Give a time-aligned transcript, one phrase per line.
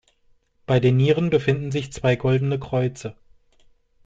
[0.65, 3.15] Bei den Nieren befinden sich zwei goldene Kreuze.